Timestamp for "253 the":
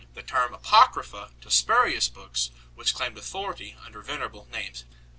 0.15-0.27